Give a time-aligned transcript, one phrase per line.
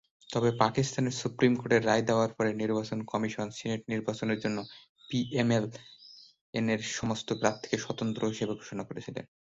[0.29, 4.57] তবে পাকিস্তানের সুপ্রিম কোর্টের রায় দেওয়ার পরে নির্বাচন কমিশন সিনেট নির্বাচনের জন্য
[5.09, 9.17] পিএমএল-এনের সমস্ত প্রার্থীকে স্বতন্ত্র হিসাবে ঘোষণা করেছিল।